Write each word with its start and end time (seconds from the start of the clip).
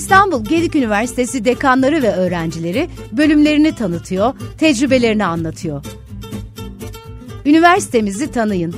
İstanbul 0.00 0.44
Gedik 0.44 0.76
Üniversitesi 0.76 1.44
dekanları 1.44 2.02
ve 2.02 2.12
öğrencileri 2.12 2.88
bölümlerini 3.12 3.74
tanıtıyor, 3.74 4.34
tecrübelerini 4.58 5.24
anlatıyor. 5.24 5.84
Üniversitemizi 7.46 8.30
tanıyın. 8.30 8.74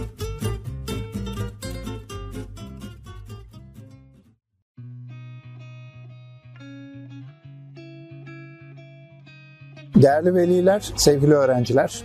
Değerli 9.96 10.34
veliler, 10.34 10.92
sevgili 10.96 11.34
öğrenciler, 11.34 12.02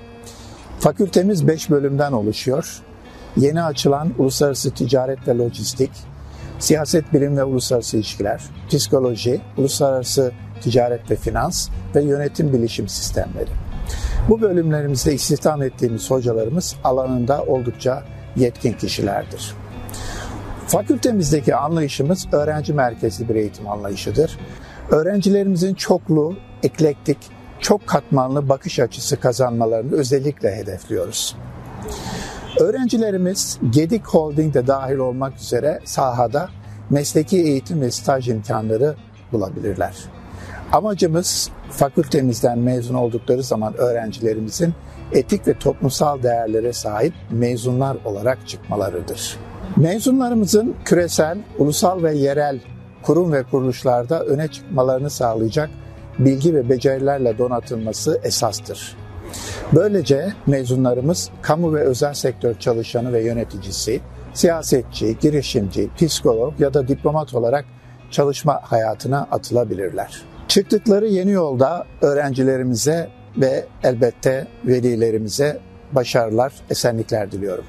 fakültemiz 0.80 1.48
5 1.48 1.70
bölümden 1.70 2.12
oluşuyor. 2.12 2.82
Yeni 3.38 3.64
açılan 3.64 4.14
uluslararası 4.18 4.72
ticaret 4.72 5.28
ve 5.28 5.38
lojistik, 5.38 5.92
siyaset 6.60 7.14
bilim 7.14 7.38
ve 7.38 7.44
uluslararası 7.44 7.98
ilişkiler, 7.98 8.42
psikoloji, 8.70 9.42
uluslararası 9.58 10.32
ticaret 10.62 11.12
ve 11.12 11.16
finans 11.16 11.70
ve 11.96 12.04
yönetim 12.04 12.54
bilişim 12.54 12.88
sistemleri. 12.88 13.50
Bu 14.30 14.42
bölümlerimizde 14.42 15.14
istihdam 15.14 15.64
ettiğimiz 15.64 16.12
hocalarımız 16.12 16.76
alanında 16.84 17.44
oldukça 17.44 18.04
yetkin 18.36 18.74
kişilerdir. 18.74 19.54
Fakültemizdeki 20.68 21.56
anlayışımız 21.56 22.28
öğrenci 22.32 22.74
merkezli 22.74 23.30
bir 23.30 23.36
eğitim 23.36 23.70
anlayışıdır. 23.70 24.40
Öğrencilerimizin 24.92 25.74
çoklu, 25.74 26.36
eklektik, 26.64 27.18
çok 27.60 27.88
katmanlı 27.88 28.50
bakış 28.50 28.80
açısı 28.80 29.20
kazanmalarını 29.20 29.96
özellikle 29.96 30.56
hedefliyoruz. 30.56 31.36
Öğrencilerimiz 32.60 33.60
Gedik 33.70 34.08
Holding'de 34.08 34.68
dahil 34.68 34.98
olmak 34.98 35.38
üzere 35.38 35.80
sahada 35.86 36.50
mesleki 36.90 37.38
eğitim 37.38 37.82
ve 37.82 37.92
staj 37.92 38.30
imkanları 38.30 38.96
bulabilirler. 39.32 39.96
Amacımız 40.72 41.50
fakültemizden 41.70 42.60
mezun 42.60 42.96
oldukları 42.96 43.44
zaman 43.44 43.74
öğrencilerimizin 43.78 44.74
etik 45.12 45.48
ve 45.48 45.60
toplumsal 45.60 46.24
değerlere 46.24 46.74
sahip 46.74 47.14
mezunlar 47.32 47.98
olarak 48.06 48.48
çıkmalarıdır. 48.48 49.38
Mezunlarımızın 49.76 50.76
küresel, 50.86 51.38
ulusal 51.58 52.04
ve 52.04 52.14
yerel 52.14 52.60
kurum 53.04 53.34
ve 53.34 53.44
kuruluşlarda 53.44 54.24
öne 54.24 54.48
çıkmalarını 54.48 55.10
sağlayacak 55.10 55.70
bilgi 56.20 56.56
ve 56.56 56.70
becerilerle 56.70 57.38
donatılması 57.38 58.20
esastır. 58.24 59.07
Böylece 59.76 60.34
mezunlarımız 60.48 61.30
kamu 61.42 61.74
ve 61.74 61.80
özel 61.80 62.14
sektör 62.14 62.60
çalışanı 62.60 63.14
ve 63.14 63.24
yöneticisi, 63.24 64.02
siyasetçi, 64.34 65.18
girişimci, 65.20 65.90
psikolog 65.98 66.60
ya 66.60 66.74
da 66.74 66.88
diplomat 66.88 67.34
olarak 67.34 67.66
çalışma 68.12 68.60
hayatına 68.64 69.28
atılabilirler. 69.32 70.22
Çıktıkları 70.48 71.08
yeni 71.08 71.32
yolda 71.32 71.86
öğrencilerimize 72.02 73.10
ve 73.38 73.66
elbette 73.84 74.48
velilerimize 74.66 75.60
başarılar, 75.92 76.54
esenlikler 76.70 77.32
diliyorum. 77.32 77.66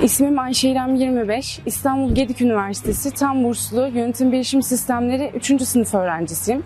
İsmim 0.00 0.38
Ayşe 0.38 0.68
İrem 0.68 0.94
25. 0.94 1.60
İstanbul 1.66 2.14
Gedik 2.14 2.40
Üniversitesi 2.40 3.10
tam 3.10 3.44
burslu 3.44 3.86
Yönetim 3.86 4.32
Bilişim 4.32 4.62
Sistemleri 4.62 5.30
3. 5.34 5.62
sınıf 5.62 5.94
öğrencisiyim. 5.94 6.62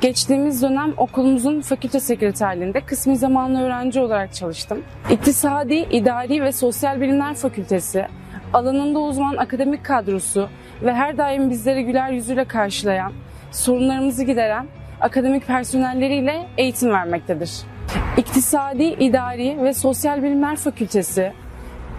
Geçtiğimiz 0.00 0.62
dönem 0.62 0.94
okulumuzun 0.96 1.60
fakülte 1.60 2.00
sekreterliğinde 2.00 2.80
kısmi 2.80 3.16
zamanlı 3.16 3.62
öğrenci 3.62 4.00
olarak 4.00 4.34
çalıştım. 4.34 4.82
İktisadi, 5.10 5.74
İdari 5.74 6.42
ve 6.42 6.52
Sosyal 6.52 7.00
Bilimler 7.00 7.34
Fakültesi, 7.34 8.06
alanında 8.52 8.98
uzman 8.98 9.36
akademik 9.36 9.84
kadrosu 9.84 10.48
ve 10.82 10.94
her 10.94 11.18
daim 11.18 11.50
bizleri 11.50 11.84
güler 11.84 12.10
yüzüyle 12.10 12.44
karşılayan, 12.44 13.12
sorunlarımızı 13.52 14.24
gideren 14.24 14.66
akademik 15.00 15.46
personelleriyle 15.46 16.46
eğitim 16.58 16.90
vermektedir. 16.90 17.50
İktisadi, 18.16 18.84
İdari 18.84 19.62
ve 19.62 19.72
Sosyal 19.72 20.22
Bilimler 20.22 20.56
Fakültesi 20.56 21.32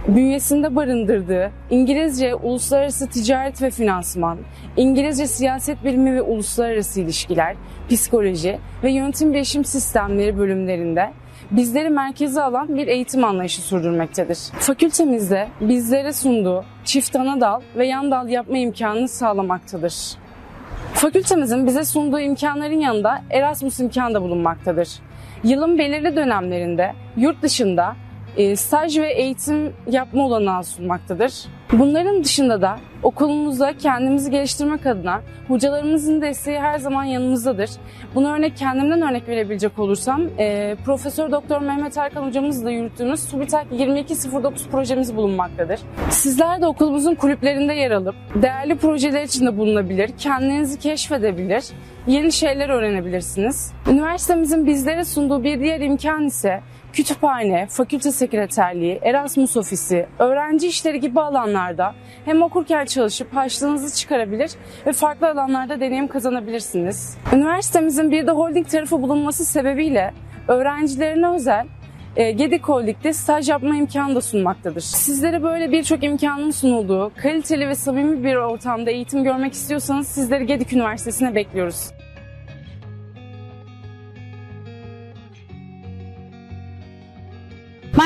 bünyesinde 0.08 0.76
barındırdığı 0.76 1.52
İngilizce 1.70 2.36
Uluslararası 2.36 3.08
Ticaret 3.08 3.62
ve 3.62 3.70
Finansman, 3.70 4.38
İngilizce 4.78 5.28
Siyaset 5.28 5.84
Bilimi 5.84 6.16
ve 6.16 6.22
Uluslararası 6.22 7.02
İlişkiler, 7.02 7.56
Psikoloji 7.90 8.60
ve 8.84 8.92
Yönetim 8.92 9.34
Bilişim 9.34 9.66
Sistemleri 9.66 10.38
bölümlerinde 10.38 11.12
bizleri 11.52 11.90
merkeze 11.90 12.42
alan 12.42 12.78
bir 12.78 12.88
eğitim 12.88 13.24
anlayışı 13.24 13.62
sürdürmektedir. 13.62 14.38
Fakültemizde 14.60 15.48
bizlere 15.62 16.14
sunduğu 16.14 16.66
çift 16.84 17.16
ana 17.16 17.42
dal 17.42 17.62
ve 17.76 17.88
yan 17.88 18.12
dal 18.12 18.30
yapma 18.30 18.58
imkanını 18.58 19.08
sağlamaktadır. 19.08 19.94
Fakültemizin 20.94 21.68
bize 21.68 21.84
sunduğu 21.86 22.20
imkanların 22.20 22.80
yanında 22.80 23.22
Erasmus 23.30 23.80
imkanı 23.80 24.14
da 24.14 24.22
bulunmaktadır. 24.22 24.90
Yılın 25.44 25.78
belirli 25.78 26.16
dönemlerinde 26.16 26.94
yurt 27.18 27.42
dışında 27.42 27.96
staj 28.56 28.98
ve 29.00 29.14
eğitim 29.14 29.74
yapma 29.88 30.26
olanağı 30.26 30.64
sunmaktadır. 30.64 31.46
Bunların 31.74 32.24
dışında 32.24 32.62
da 32.62 32.80
okulumuzda 33.04 33.78
kendimizi 33.78 34.32
geliştirmek 34.32 34.86
adına 34.86 35.22
hocalarımızın 35.48 36.22
desteği 36.22 36.60
her 36.60 36.80
zaman 36.80 37.04
yanımızdadır. 37.04 37.70
Bunu 38.16 38.36
örnek 38.36 38.58
kendimden 38.58 39.02
örnek 39.02 39.28
verebilecek 39.28 39.80
olursam 39.80 40.22
e, 40.40 40.76
Profesör 40.86 41.32
Doktor 41.32 41.62
Mehmet 41.62 41.98
Erkan 41.98 42.28
hocamızla 42.28 42.72
yürüttüğümüz 42.72 43.26
TÜBİTAK 43.26 43.66
2209 43.72 44.68
projemiz 44.68 45.16
bulunmaktadır. 45.16 45.80
Sizler 46.10 46.62
de 46.62 46.68
okulumuzun 46.68 47.16
kulüplerinde 47.16 47.74
yer 47.74 47.92
alıp 47.92 48.16
değerli 48.36 48.78
projeler 48.78 49.24
içinde 49.24 49.58
bulunabilir, 49.58 50.12
kendinizi 50.18 50.80
keşfedebilir, 50.80 51.66
yeni 52.08 52.32
şeyler 52.32 52.70
öğrenebilirsiniz. 52.70 53.74
Üniversitemizin 53.90 54.66
bizlere 54.66 55.04
sunduğu 55.04 55.44
bir 55.44 55.60
diğer 55.60 55.80
imkan 55.80 56.26
ise 56.26 56.62
kütüphane, 56.94 57.68
fakülte 57.70 58.12
sekreterliği, 58.12 59.00
Erasmus 59.04 59.58
ofisi, 59.58 60.08
öğrenci 60.20 60.68
işleri 60.68 61.00
gibi 61.00 61.20
alanlarda 61.58 61.94
hem 62.26 62.42
okurken 62.42 62.86
çalışıp 62.86 63.36
harçlığınızı 63.36 63.96
çıkarabilir 63.96 64.52
ve 64.86 64.94
farklı 64.94 65.30
alanlarda 65.30 65.80
deneyim 65.80 66.08
kazanabilirsiniz. 66.08 67.18
Üniversitemizin 67.34 68.12
bir 68.12 68.28
de 68.28 68.32
holding 68.32 68.68
tarafı 68.68 69.02
bulunması 69.02 69.46
sebebiyle 69.46 70.14
öğrencilerine 70.48 71.28
özel 71.30 71.68
e, 72.16 72.32
Gedik 72.32 72.64
Holding'de 72.64 73.14
staj 73.14 73.50
yapma 73.50 73.76
imkanı 73.76 74.16
da 74.16 74.22
sunmaktadır. 74.22 74.82
Sizlere 74.82 75.44
böyle 75.44 75.72
birçok 75.72 76.04
imkanın 76.04 76.52
sunulduğu, 76.52 77.12
kaliteli 77.18 77.68
ve 77.68 77.76
samimi 77.76 78.24
bir 78.24 78.36
ortamda 78.36 78.92
eğitim 78.92 79.24
görmek 79.24 79.54
istiyorsanız 79.54 80.08
sizleri 80.08 80.46
Gedik 80.46 80.74
Üniversitesi'ne 80.74 81.36
bekliyoruz. 81.36 81.92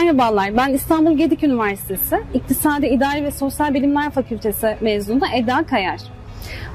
Merhabalar, 0.01 0.57
ben 0.57 0.73
İstanbul 0.73 1.17
Gedik 1.17 1.43
Üniversitesi 1.43 2.17
İktisadi 2.33 2.85
İdari 2.87 3.23
ve 3.23 3.31
Sosyal 3.31 3.73
Bilimler 3.73 4.09
Fakültesi 4.09 4.77
mezunu 4.81 5.21
Eda 5.35 5.65
Kayar. 5.69 5.99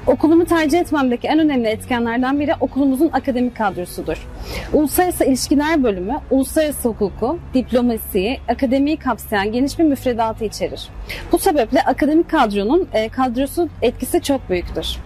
Okulumu 0.07 0.45
tercih 0.45 0.79
etmemdeki 0.79 1.27
en 1.27 1.39
önemli 1.39 1.67
etkenlerden 1.67 2.39
biri 2.39 2.53
okulumuzun 2.59 3.09
akademik 3.13 3.57
kadrosudur. 3.57 4.27
Uluslararası 4.73 5.25
İlişkiler 5.25 5.83
Bölümü, 5.83 6.15
uluslararası 6.31 6.89
hukuku, 6.89 7.39
diplomasiyi, 7.53 8.39
akademiyi 8.47 8.97
kapsayan 8.97 9.51
geniş 9.51 9.79
bir 9.79 9.83
müfredatı 9.83 10.45
içerir. 10.45 10.89
Bu 11.31 11.37
sebeple 11.37 11.81
akademik 11.81 12.29
kadronun 12.29 12.87
e, 12.93 13.09
kadrosu 13.09 13.69
etkisi 13.81 14.21
çok 14.21 14.49
büyüktür. 14.49 14.97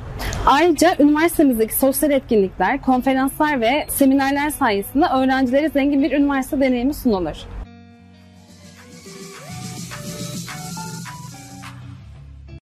Ayrıca 0.45 0.95
üniversitemizdeki 0.99 1.75
sosyal 1.75 2.11
etkinlikler, 2.11 2.81
konferanslar 2.81 3.61
ve 3.61 3.85
seminerler 3.89 4.49
sayesinde 4.49 5.05
öğrencilere 5.05 5.69
zengin 5.69 6.03
bir 6.03 6.11
üniversite 6.11 6.59
deneyimi 6.59 6.93
sunulur. 6.93 7.37